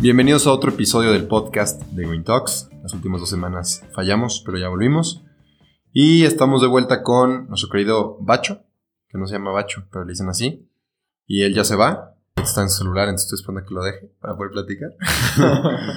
[0.00, 2.68] Bienvenidos a otro episodio del podcast de Green Talks.
[2.84, 5.24] Las últimas dos semanas fallamos, pero ya volvimos.
[5.92, 8.62] Y estamos de vuelta con nuestro querido Bacho,
[9.08, 10.70] que no se llama Bacho, pero le dicen así.
[11.26, 14.12] Y él ya se va, está en su celular, entonces estoy esperando que lo deje
[14.20, 14.90] para poder platicar.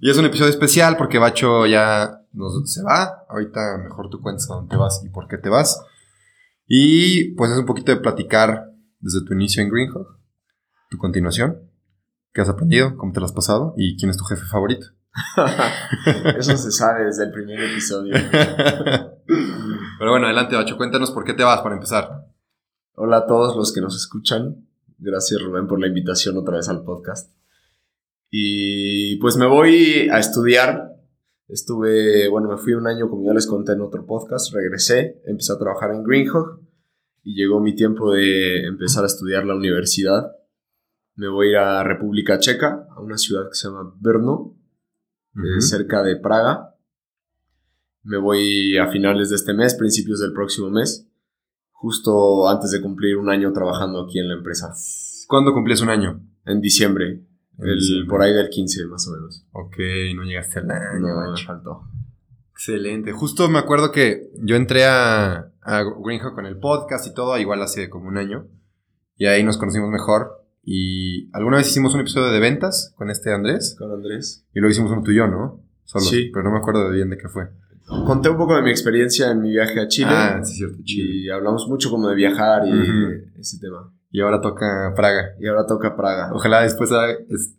[0.00, 3.24] y es un episodio especial porque Bacho ya nos, se va.
[3.28, 5.82] Ahorita mejor tú cuentas a dónde vas y por qué te vas.
[6.68, 10.16] Y pues es un poquito de platicar desde tu inicio en Greenhawk,
[10.90, 11.68] tu continuación
[12.32, 12.96] ¿Qué has aprendido?
[12.96, 13.74] ¿Cómo te lo has pasado?
[13.76, 14.86] ¿Y quién es tu jefe favorito?
[16.38, 18.14] Eso se sabe desde el primer episodio.
[19.98, 20.76] Pero bueno, adelante, Bacho.
[20.76, 22.26] Cuéntanos por qué te vas para empezar.
[22.94, 24.66] Hola a todos los que nos escuchan.
[24.98, 27.32] Gracias, Rubén, por la invitación otra vez al podcast.
[28.30, 30.96] Y pues me voy a estudiar.
[31.48, 34.52] Estuve, bueno, me fui un año, como ya les conté en otro podcast.
[34.52, 36.60] Regresé, empecé a trabajar en Greenhawk
[37.22, 40.37] y llegó mi tiempo de empezar a estudiar la universidad
[41.18, 44.56] me voy a ir a República Checa, a una ciudad que se llama Brno,
[45.34, 46.76] eh, cerca de Praga.
[48.04, 51.10] Me voy a finales de este mes, principios del próximo mes,
[51.72, 54.72] justo antes de cumplir un año trabajando aquí en la empresa.
[55.26, 56.24] ¿Cuándo cumplías un año?
[56.46, 57.24] En disiembre,
[58.08, 59.44] por ahí del 15 más o menos.
[59.50, 59.76] Ok,
[60.14, 61.00] no llegaste al año.
[61.00, 61.82] No, me faltó.
[62.52, 63.10] Excelente.
[63.10, 67.60] Justo me acuerdo que yo entré a, a Greenhawk con el podcast y todo, igual
[67.60, 68.46] hace como un año.
[69.16, 70.37] Y ahí nos conocimos mejor.
[70.70, 73.74] Y alguna vez hicimos un episodio de ventas con este Andrés.
[73.78, 74.44] Con Andrés.
[74.54, 75.64] Y luego hicimos uno tuyo, ¿no?
[75.84, 76.04] Solo.
[76.04, 76.28] Sí.
[76.30, 77.44] Pero no me acuerdo bien de qué fue.
[78.04, 80.10] Conté un poco de mi experiencia en mi viaje a Chile.
[80.10, 81.08] Ah, sí, cierto, Chile.
[81.10, 83.90] Y hablamos mucho como de viajar y ese tema.
[84.10, 85.36] Y ahora toca Praga.
[85.40, 86.32] Y ahora toca Praga.
[86.34, 86.90] Ojalá después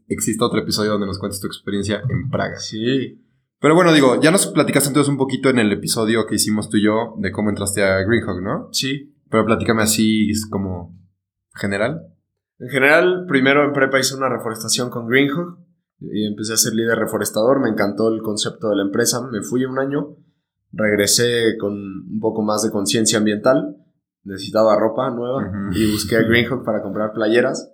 [0.08, 2.60] exista otro episodio donde nos cuentes tu experiencia en Praga.
[2.60, 3.26] Sí.
[3.60, 6.78] Pero bueno, digo, ya nos platicaste entonces un poquito en el episodio que hicimos tú
[6.78, 8.70] y yo de cómo entraste a Greenhawk, ¿no?
[8.72, 9.16] Sí.
[9.32, 10.96] Pero platícame así como
[11.56, 12.02] general.
[12.60, 15.58] En general, primero en prepa hice una reforestación con Greenhawk
[16.00, 17.60] y empecé a ser líder reforestador.
[17.62, 19.26] Me encantó el concepto de la empresa.
[19.32, 20.18] Me fui un año,
[20.72, 23.78] regresé con un poco más de conciencia ambiental.
[24.24, 27.74] Necesitaba ropa nueva y busqué a Greenhawk para comprar playeras.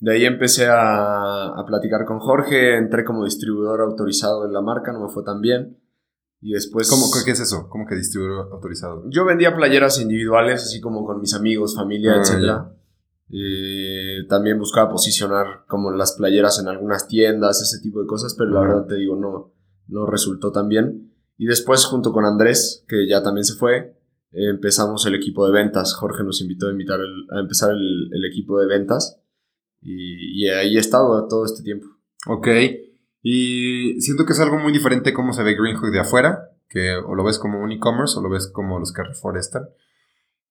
[0.00, 4.92] De ahí empecé a, a, platicar con Jorge, entré como distribuidor autorizado en la marca,
[4.92, 5.78] no me fue tan bien.
[6.40, 6.90] Y después...
[6.90, 7.68] ¿Cómo, ¿Qué es eso?
[7.70, 9.04] ¿Cómo que distribuidor autorizado?
[9.08, 12.83] Yo vendía playeras individuales, así como con mis amigos, familia, ah, etc.
[13.30, 18.50] Eh, también buscaba posicionar como las playeras en algunas tiendas, ese tipo de cosas, pero
[18.50, 19.52] la verdad te digo, no,
[19.88, 21.12] no resultó tan bien.
[21.36, 23.96] Y después, junto con Andrés, que ya también se fue,
[24.30, 25.94] empezamos el equipo de ventas.
[25.94, 29.20] Jorge nos invitó a, invitar a empezar el, equipo de ventas
[29.80, 31.86] y, ahí he estado todo este tiempo.
[32.28, 32.48] Ok,
[33.22, 37.14] y siento que es algo muy diferente cómo se ve Greenhook de afuera, que o
[37.14, 39.68] lo ves como un e-commerce o lo ves como los que reforestan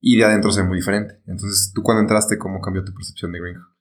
[0.06, 1.22] y de adentro se ve muy diferente.
[1.25, 3.74] Entonces, ¿tú cuando entraste, cómo cambió tu percepción de Greenhawk?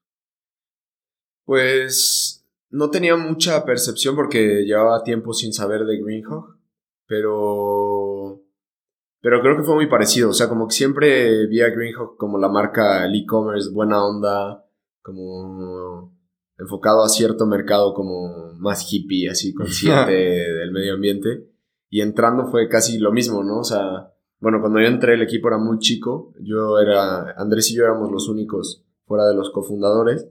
[1.45, 6.57] Pues no tenía mucha percepción porque llevaba tiempo sin saber de Greenhawk,
[7.09, 8.41] pero
[9.21, 12.39] pero creo que fue muy parecido, o sea, como que siempre vi a Greenhawk como
[12.39, 14.65] la marca el e-commerce buena onda,
[15.03, 16.17] como
[16.57, 21.49] enfocado a cierto mercado como más hippie, así consciente del medio ambiente.
[21.91, 23.59] Y entrando fue casi lo mismo, ¿no?
[23.59, 24.12] O sea,
[24.43, 28.11] bueno, cuando yo entré el equipo era muy chico, yo era, Andrés y yo éramos
[28.11, 30.29] los únicos fuera de los cofundadores.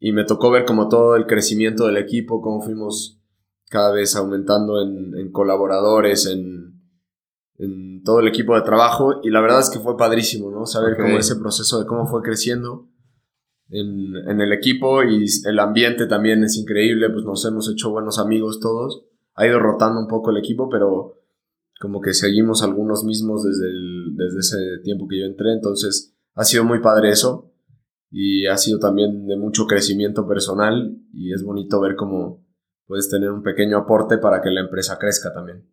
[0.00, 3.22] Y me tocó ver como todo el crecimiento del equipo, cómo fuimos
[3.70, 6.82] cada vez aumentando en, colaboradores, en,
[7.58, 9.20] en, todo el equipo de trabajo.
[9.22, 10.66] Y la verdad es que fue padrísimo, ¿no?
[10.66, 12.88] Saber cómo ese proceso de cómo fue creciendo
[13.68, 15.04] en, en el equipo.
[15.04, 19.04] Y el ambiente también es increíble, pues nos hemos hecho buenos amigos todos,
[19.36, 21.17] ha ido rotando un poco el equipo, pero
[21.78, 23.66] como que seguimos algunos mismos desde,
[24.14, 27.52] desde ese tiempo que yo entré, entonces ha sido muy padre eso
[28.10, 32.44] y ha sido también de mucho crecimiento personal y es bonito ver cómo
[32.86, 35.68] puedes tener un pequeño aporte para que la empresa crezca también.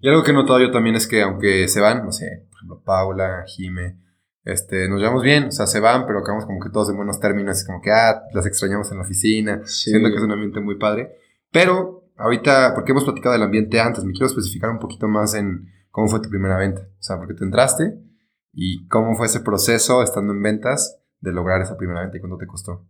[0.00, 2.58] Y algo que he notado yo también es que aunque se van, no sé, por
[2.58, 4.00] ejemplo, Paula, Jime,
[4.44, 7.20] este, nos llevamos bien, o sea, se van, pero acabamos como que todos en buenos
[7.20, 10.60] términos, es como que, ah, las extrañamos en la oficina, siendo que es un ambiente
[10.60, 11.12] muy padre,
[11.52, 15.68] pero ahorita, porque hemos platicado del ambiente antes, me quiero especificar un poquito más en
[15.90, 16.82] cómo fue tu primera venta.
[16.82, 17.98] O sea, porque te entraste
[18.52, 22.38] y cómo fue ese proceso estando en ventas de lograr esa primera venta y cuánto
[22.38, 22.86] te costó.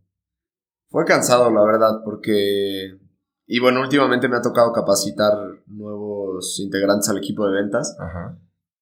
[0.88, 2.98] Fue cansado, la verdad, porque...
[3.46, 5.32] Y bueno, últimamente me ha tocado capacitar
[5.66, 7.96] nuevos integrantes al equipo de ventas.
[7.98, 8.38] Ajá.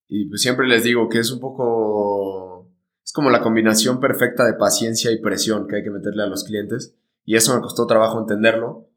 [0.06, 2.68] Y pues siempre les digo que es un poco...
[3.04, 6.44] Es como la combinación perfecta de paciencia y presión que hay que meterle a los
[6.44, 6.96] clientes.
[7.24, 8.89] Y eso me costó trabajo entenderlo,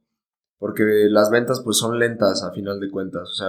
[0.63, 3.23] porque las ventas pues son lentas a final de cuentas.
[3.23, 3.47] O sea,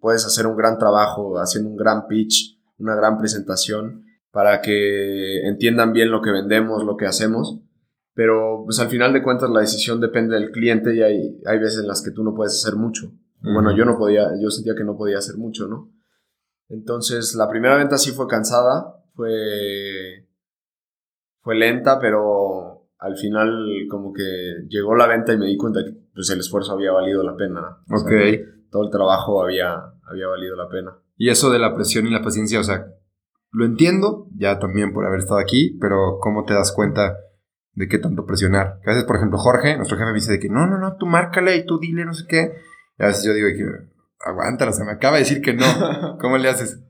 [0.00, 5.92] puedes hacer un gran trabajo haciendo un gran pitch, una gran presentación para que entiendan
[5.92, 7.60] bien lo que vendemos, lo que hacemos.
[8.14, 11.82] Pero pues al final de cuentas la decisión depende del cliente y hay, hay veces
[11.82, 13.12] en las que tú no puedes hacer mucho.
[13.42, 15.92] Bueno, yo no podía, yo sentía que no podía hacer mucho, ¿no?
[16.68, 20.26] Entonces la primera venta sí fue cansada, fue,
[21.42, 26.05] fue lenta, pero al final como que llegó la venta y me di cuenta que
[26.16, 27.60] pues el esfuerzo había valido la pena.
[27.88, 28.08] O Ok.
[28.08, 28.40] sea,
[28.70, 29.74] todo el trabajo había,
[30.10, 30.96] había valido la pena.
[31.16, 32.86] Y eso de la presión y la paciencia, o sea,
[33.52, 37.16] lo entiendo, ya también por haber estado aquí, pero ¿cómo te das cuenta
[37.74, 38.80] de qué tanto presionar?
[38.82, 40.96] Que a veces, por ejemplo, Jorge, nuestro jefe, me dice de que no, no, no,
[40.96, 42.52] tú márcale y tú dile, no sé qué.
[42.98, 43.64] Y a veces yo digo que
[44.26, 45.64] aguántala, se me acaba de decir que no.
[46.20, 46.82] ¿Cómo le haces?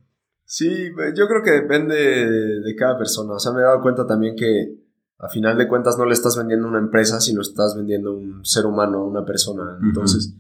[0.45, 3.35] Sí, pues, yo creo que depende de, de cada persona.
[3.35, 4.86] O sea, me he dado cuenta también que
[5.19, 8.67] a final de cuentas no le estás vendiendo una empresa, sino estás vendiendo un ser
[8.67, 9.79] humano, una persona.
[9.83, 10.35] Entonces,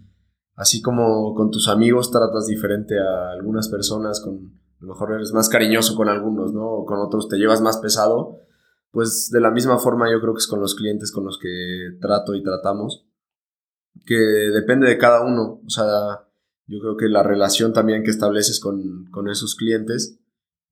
[0.54, 5.32] así como con tus amigos tratas diferente a algunas personas, con, a lo mejor eres
[5.32, 6.66] más cariñoso con algunos, ¿no?
[6.66, 8.40] O con otros te llevas más pesado.
[8.90, 11.96] Pues de la misma forma yo creo que es con los clientes con los que
[12.00, 13.06] trato y tratamos.
[14.04, 15.62] Que depende de cada uno.
[15.64, 16.26] O sea,
[16.66, 20.18] yo creo que la relación también que estableces con, con esos clientes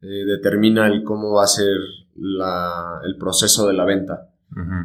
[0.05, 1.77] eh, determina el cómo va a ser
[2.15, 4.31] la- el proceso de la venta.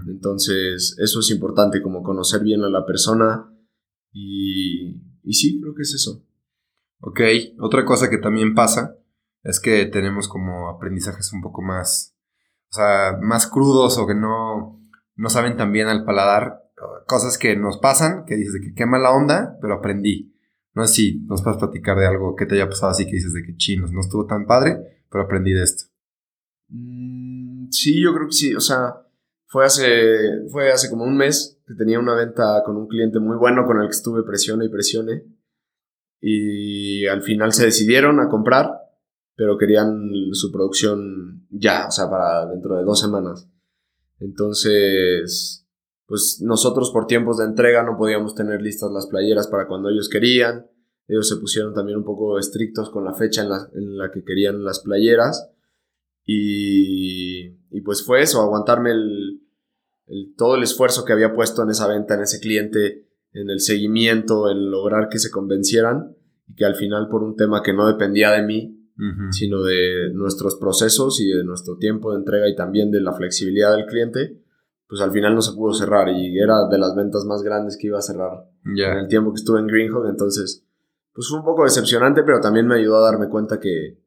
[0.07, 3.51] Entonces, eso es importante, como conocer bien a la persona
[4.11, 6.23] y, y sí, creo que es eso.
[7.01, 7.21] Ok,
[7.59, 8.95] otra cosa que también pasa
[9.43, 12.15] es que tenemos como aprendizajes un poco más,
[12.71, 14.81] o sea, más crudos o que no,
[15.15, 16.63] no saben tan bien al paladar.
[17.07, 20.33] Cosas que nos pasan, que dices de que qué mala onda, pero aprendí.
[20.73, 23.33] No sé si nos puedes platicar de algo que te haya pasado así que dices
[23.33, 25.85] de que chinos, no estuvo tan padre, pero aprendí de esto.
[26.69, 28.55] Mm, sí, yo creo que sí.
[28.55, 29.05] O sea,
[29.45, 33.37] fue hace, fue hace como un mes que tenía una venta con un cliente muy
[33.37, 35.23] bueno con el que estuve presione y presione.
[36.21, 38.69] Y al final se decidieron a comprar,
[39.35, 43.49] pero querían su producción ya, o sea, para dentro de dos semanas.
[44.19, 45.65] Entonces,
[46.05, 50.09] pues nosotros por tiempos de entrega no podíamos tener listas las playeras para cuando ellos
[50.09, 50.68] querían.
[51.09, 54.23] Ellos se pusieron también un poco estrictos con la fecha en la, en la que
[54.23, 55.49] querían las playeras.
[56.25, 59.41] Y, y pues fue eso, aguantarme el,
[60.07, 63.59] el- todo el esfuerzo que había puesto en esa venta, en ese cliente, en el
[63.59, 66.15] seguimiento, en lograr que se convencieran
[66.47, 68.75] y que al final por un tema que no dependía de mí,
[69.31, 73.73] sino de nuestros procesos y de nuestro tiempo de entrega y también de la flexibilidad
[73.75, 74.41] del cliente,
[74.87, 77.87] pues al final no se pudo cerrar y era de las ventas más grandes que
[77.87, 78.99] iba a cerrar en Ya.
[78.99, 80.65] el tiempo que estuve en Greenhawk, entonces
[81.19, 83.97] pues fue un poco decepcionante, pero también me ayudó a darme cuenta que,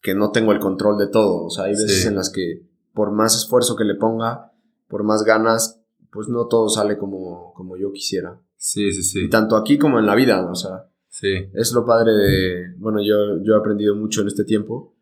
[0.00, 2.06] que no tengo el control de todo, o sea, hay veces Sí.
[2.06, 2.62] en las que
[2.94, 4.52] por más esfuerzo que le ponga,
[4.86, 5.80] por más ganas,
[6.12, 8.40] pues no todo sale como, como yo quisiera.
[8.56, 9.24] Sí, sí, sí.
[9.24, 11.48] Y tanto aquí como en la vida, o sea, Sí.
[11.54, 14.94] es lo padre de, bueno, yo, yo he aprendido mucho en este tiempo,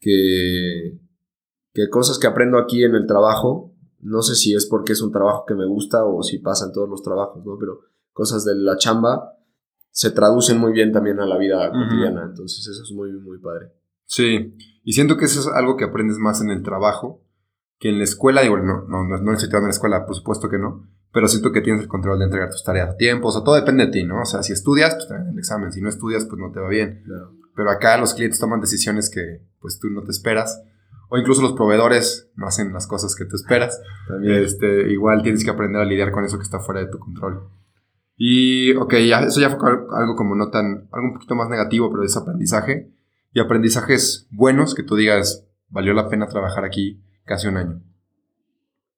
[0.00, 0.98] que,
[1.74, 5.12] que cosas que aprendo aquí en el trabajo, no sé si es porque es un
[5.12, 7.58] trabajo que me gusta o si pasa en todos los trabajos, ¿no?
[7.60, 7.80] Pero
[8.14, 9.36] cosas de la chamba
[9.94, 13.68] se traducen muy bien también a la vida cotidiana, entonces eso es muy, muy padre.
[14.04, 17.22] Sí, y siento que eso es algo que aprendes más en el trabajo
[17.78, 18.42] que en la escuela.
[18.42, 21.28] Digo, no, no, no, no estoy tirando en la escuela, por supuesto que no, pero
[21.28, 23.86] siento que tienes el control de entregar tus tareas a tiempo, o sea, todo depende
[23.86, 24.22] de ti, ¿no?
[24.22, 26.58] O sea, si estudias, pues te dan el examen, si no estudias, pues no te
[26.58, 27.02] va bien.
[27.04, 27.32] Claro.
[27.54, 30.60] Pero acá los clientes toman decisiones que pues tú no te esperas,
[31.08, 33.80] o incluso los proveedores no hacen las cosas que tú esperas.
[34.08, 34.42] También.
[34.42, 37.48] Este, igual tienes que aprender a lidiar con eso que está fuera de tu control.
[38.16, 41.48] Y, ok, ya, eso ya fue al- algo como no tan, algo un poquito más
[41.48, 42.92] negativo, pero es aprendizaje.
[43.32, 47.82] Y aprendizajes buenos que tú digas, valió la pena trabajar aquí casi un año.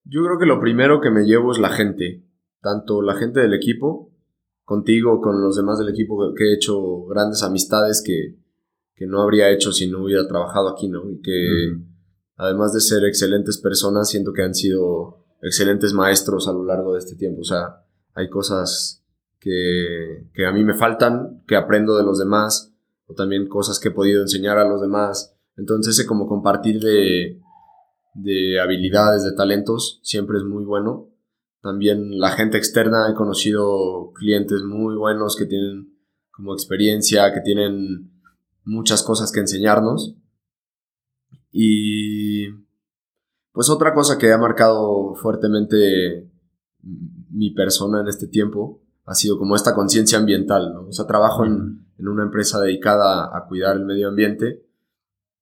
[0.05, 2.23] Yo creo que lo primero que me llevo es la gente,
[2.61, 4.13] tanto la gente del equipo,
[4.65, 8.37] contigo, con los demás del equipo que he hecho grandes amistades que,
[8.95, 11.09] que no habría hecho si no hubiera trabajado aquí, ¿no?
[11.11, 11.85] Y que Ujú.
[12.37, 16.99] además de ser excelentes personas, siento que han sido excelentes maestros a lo largo de
[16.99, 17.41] este tiempo.
[17.41, 19.05] O sea, hay cosas
[19.41, 22.75] que, que a mí me faltan, que aprendo de los demás,
[23.07, 25.37] o también cosas que he podido enseñar a los demás.
[25.57, 27.41] Entonces, ese como compartir de,
[28.15, 31.11] de habilidades, de talentos, siempre es muy bueno.
[31.63, 35.97] También la gente externa, he conocido clientes muy buenos que tienen
[36.31, 38.13] como experiencia, que tienen
[38.65, 40.17] muchas cosas que enseñarnos.
[41.51, 42.49] Y
[43.53, 46.31] pues otra cosa que ha marcado fuertemente
[47.31, 50.89] mi persona en este tiempo ha sido como esta conciencia ambiental, ¿no?
[50.89, 54.67] O sea, trabajo en, en, una empresa dedicada a cuidar el medio ambiente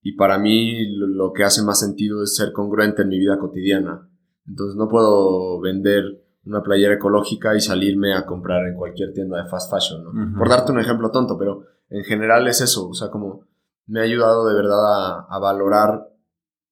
[0.02, 4.06] y para mí lo, que hace más sentido es ser congruente en mi vida cotidiana.
[4.46, 9.48] Entonces no puedo vender una playera ecológica y salirme a comprar en cualquier tienda de
[9.48, 10.38] fast fashion, ¿no?
[10.38, 13.46] Por darte un ejemplo tonto, pero en general es eso, o sea, como
[13.86, 16.10] me ha ayudado de verdad a, a valorar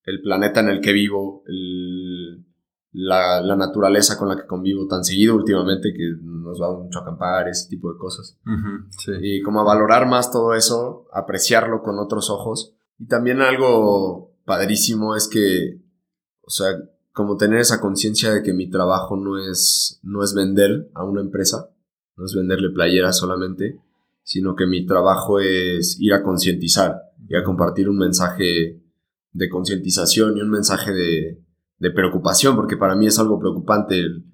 [0.05, 2.02] el planeta en el que vivo, el,
[2.93, 7.03] la, la, naturaleza con la que convivo tan seguido últimamente, que nos va mucho a
[7.03, 8.39] acampar, ese tipo de cosas.
[8.99, 9.13] sí.
[9.21, 12.75] Y como a valorar más todo eso, apreciarlo con otros ojos.
[12.99, 15.81] Y también algo padrísimo es que,
[16.43, 16.69] o sea,
[17.13, 21.21] como tener esa conciencia de que mi trabajo no es, no es vender a una
[21.21, 21.71] empresa,
[22.17, 23.81] no es venderle playeras solamente,
[24.23, 28.81] sino que mi trabajo es ir a concientizar y a compartir un mensaje
[29.33, 31.42] de concientización y un mensaje de,
[31.83, 34.25] de preocupación, porque para mí es algo preocupante el,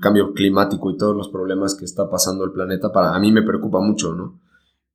[0.00, 3.42] cambio climático y todos los problemas que está pasando el planeta, para a mí me
[3.42, 4.40] preocupa mucho, ¿no?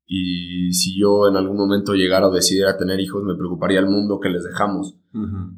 [0.06, 4.22] Y si yo en algún momento llegara o decidiera tener hijos, me preocuparía el mundo
[4.22, 4.96] que les dejamos.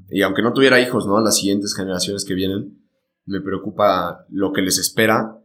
[0.09, 1.17] Y aunque no tuviera hijos, ¿no?
[1.17, 2.81] A las siguientes generaciones que vienen,
[3.25, 5.37] me preocupa lo que les espera.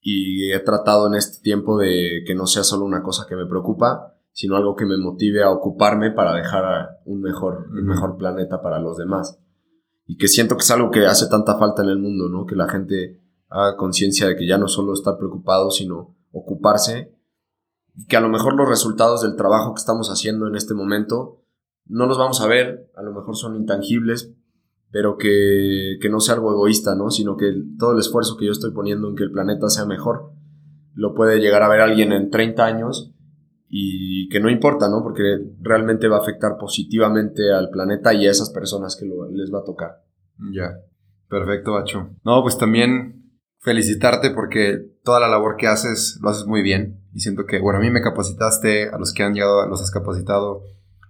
[0.00, 3.44] Y he tratado en este tiempo de que no sea solo una cosa que me
[3.44, 8.62] preocupa, sino algo que me motive a ocuparme para dejar un mejor, un mejor planeta
[8.62, 9.38] para los demás
[10.06, 12.46] y que siento que es algo que hace tanta falta en el mundo, ¿no?
[12.46, 17.14] Que la gente haga conciencia de que ya no solo estar preocupado, sino ocuparse
[17.96, 21.40] y que a lo mejor los resultados del trabajo que estamos haciendo en este momento
[21.86, 24.32] no los vamos a ver, a lo mejor son intangibles,
[24.90, 27.10] pero que, que no sea algo egoísta, ¿no?
[27.10, 30.32] Sino que todo el esfuerzo que yo estoy poniendo en que el planeta sea mejor
[30.94, 33.12] lo puede llegar a ver alguien en 30 años
[33.76, 35.02] y que no importa, ¿no?
[35.02, 39.58] Porque realmente va a afectar positivamente al planeta y a esas personas que les va
[39.58, 40.00] a tocar.
[40.52, 40.78] Ya,
[41.28, 42.10] perfecto, Bacho.
[42.24, 47.18] No, pues también felicitarte porque toda la labor que haces lo haces muy bien y
[47.18, 50.62] siento que, bueno, a mí me capacitaste, a los que han llegado los has capacitado,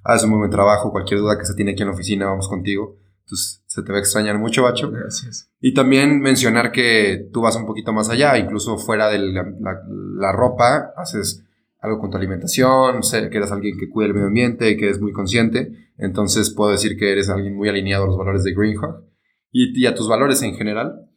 [0.03, 2.49] haces un muy buen trabajo, cualquier duda que se tiene aquí en la oficina, vamos
[2.49, 2.97] contigo.
[3.25, 4.91] Entonces, se te va a extrañar mucho, Bacho.
[4.91, 5.51] Gracias.
[5.61, 10.95] Y también mencionar que tú vas un poquito más allá, incluso fuera de la ropa,
[10.97, 11.45] haces
[11.85, 14.87] algo con tu alimentación, sé que eres alguien que cuida el medio ambiente, y que
[14.87, 18.55] eres muy consciente, entonces puedo decir que eres alguien muy alineado a los valores de
[18.55, 19.05] Greenhawk
[19.53, 21.11] y, a tus valores en general.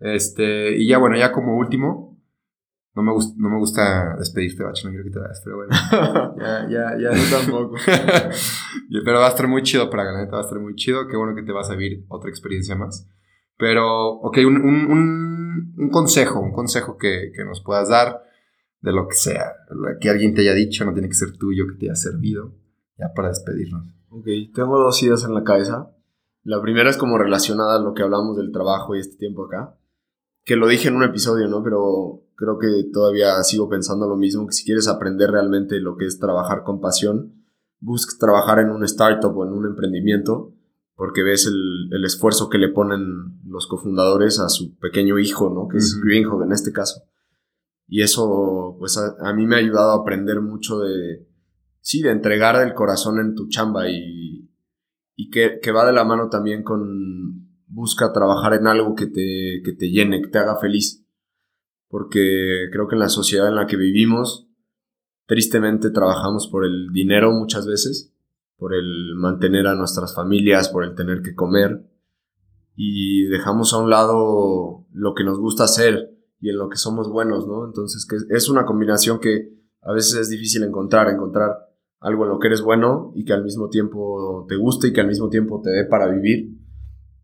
[0.00, 2.18] Este, y ya bueno, ya como último,
[2.94, 5.72] no me, no me gusta despedirte, Bach, no quiero que te vayas, pero bueno.
[6.38, 7.76] ya, ya, ya, yo tampoco.
[9.04, 11.34] pero va a estar muy chido para la va a estar muy chido, qué bueno
[11.34, 13.08] que te vas a vivir otra experiencia más.
[13.58, 18.24] Pero, ok, un, un, un consejo, un consejo que, que nos puedas dar
[18.84, 19.54] de lo que sea,
[19.98, 22.52] que alguien te haya dicho, no tiene que ser tuyo, que te haya servido,
[22.98, 23.86] ya para despedirnos.
[24.10, 25.90] Ok, tengo dos ideas en la cabeza.
[26.42, 29.78] La primera es como relacionada a lo que hablamos del trabajo y este tiempo acá,
[30.44, 31.62] que lo dije en un episodio, ¿no?
[31.62, 36.04] Pero creo que todavía sigo pensando lo mismo, que si quieres aprender realmente lo que
[36.04, 37.42] es trabajar con pasión,
[37.80, 40.52] busques trabajar en un startup o en un emprendimiento,
[40.94, 45.68] porque ves el, el esfuerzo que le ponen los cofundadores a su pequeño hijo, ¿no?
[45.68, 47.04] Que es Greenhog en este caso
[47.86, 51.26] y eso, pues a, mí me ha ayudado a aprender mucho de,
[51.80, 54.50] sí, de entregar el corazón en tu chamba y,
[55.16, 59.60] y que, que, va de la mano también con busca trabajar en algo que te,
[59.64, 61.04] que te llene, que te haga feliz.
[61.88, 64.48] Porque creo que en la sociedad en la que vivimos,
[65.26, 68.14] tristemente trabajamos por el dinero muchas veces,
[68.56, 71.88] por el mantener a nuestras familias, por el tener que comer,
[72.74, 76.13] y dejamos a un lado lo que nos gusta hacer
[76.44, 77.64] y en lo que somos buenos, ¿no?
[77.64, 79.48] Entonces, que es una combinación que
[79.80, 81.56] a veces es difícil encontrar, encontrar
[82.00, 85.00] algo en lo que eres bueno y que al mismo tiempo te guste y que
[85.00, 86.50] al mismo tiempo te dé para vivir.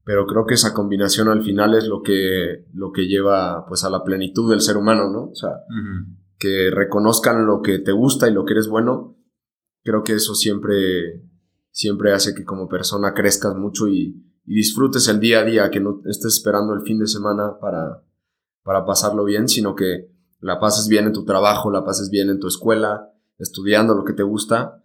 [0.04, 3.90] Pero creo que esa combinación al final es lo que, lo que lleva pues a
[3.90, 5.24] la plenitud del ser humano, ¿no?
[5.24, 5.50] O sea,
[6.38, 9.18] que reconozcan lo que te gusta y lo que eres bueno.
[9.84, 11.28] Creo que eso siempre,
[11.70, 15.80] siempre hace que como persona crezcas mucho y, y disfrutes el día a día, que
[15.80, 18.02] no estés esperando el fin de semana para,
[18.62, 22.40] para pasarlo bien, sino que la pases bien en tu trabajo, la pases bien en
[22.40, 24.83] tu escuela, estudiando lo que te gusta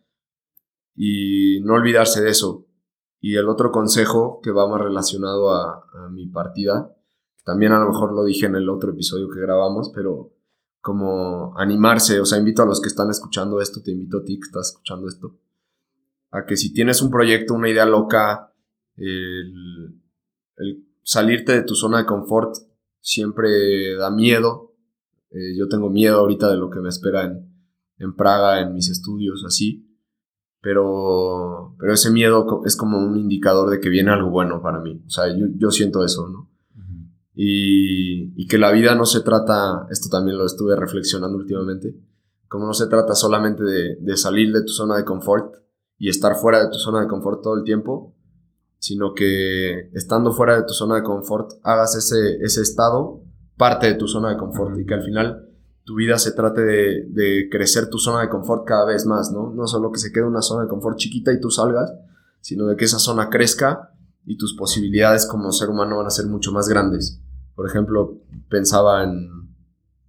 [0.96, 2.66] y no olvidarse de eso.
[3.20, 6.94] Y el otro consejo que va más relacionado a, mi partida,
[7.44, 10.32] también a lo mejor lo dije en el otro episodio que grabamos, pero
[10.82, 14.40] como animarse, o sea, invito a los que están escuchando esto, te invito a ti
[14.40, 15.36] que estás escuchando esto,
[16.32, 18.54] a que si tienes un proyecto, una idea loca,
[18.98, 20.00] el
[21.02, 22.56] salirte de tu zona de confort
[23.06, 24.74] siempre da miedo.
[25.30, 27.54] Eh, yo tengo miedo ahorita de lo que me espera en,
[28.00, 29.88] en Praga, en mis estudios, así.
[30.60, 35.04] Pero, pero ese miedo es como un indicador de que viene algo bueno para mí.
[35.06, 36.50] O sea, yo, yo siento eso, ¿no?
[37.36, 41.94] y, y que la vida no se trata, esto también lo estuve reflexionando últimamente,
[42.48, 45.54] como no se trata solamente de, de salir de tu zona de confort
[45.98, 48.15] y estar fuera de tu zona de confort todo el tiempo,
[48.80, 53.22] sino que estando fuera de tu zona de confort hagas ese, ese estado
[53.58, 55.50] parte de tu zona de confort y que al final
[55.84, 59.54] tu vida se trate de, de, crecer tu zona de confort cada vez más, ¿no?
[59.54, 61.94] No solo que se quede una zona de confort chiquita y tú salgas,
[62.42, 63.92] sino de que esa zona crezca
[64.26, 67.22] y tus posibilidades como ser humano van a ser mucho más grandes.
[67.56, 69.30] Por ejemplo, pensaba en,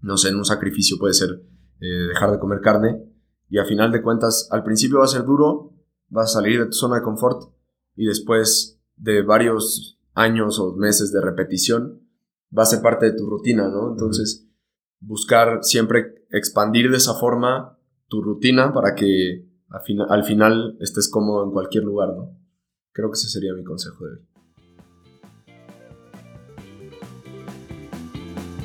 [0.01, 1.43] no sé, en un sacrificio puede ser
[1.81, 3.03] eh, dejar de comer carne
[3.49, 5.73] y a final de cuentas al principio va a ser duro,
[6.09, 7.53] vas a salir de tu zona de confort
[7.97, 12.03] y después de varios años o meses de repetición
[12.57, 13.93] va a ser parte de tu rutina, ¿no?
[13.93, 14.47] Entonces,
[15.01, 21.51] buscar siempre expandir de esa forma tu rutina para que al, final estés cómodo en
[21.51, 22.39] cualquier lugar, ¿no?
[22.93, 24.19] Creo que ese sería mi consejo de hoy.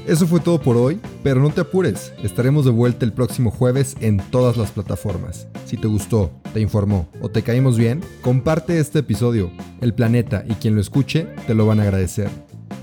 [0.07, 3.95] Eso fue todo por hoy, pero no te apures, estaremos de vuelta el próximo jueves
[4.01, 5.47] en todas las plataformas.
[5.65, 9.51] Si te gustó, te informó o te caímos bien, comparte este episodio.
[9.81, 12.29] El planeta y quien lo escuche te lo van a agradecer.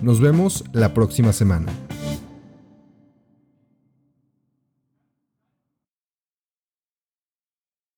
[0.02, 1.66] Nos vemos la próxima semana.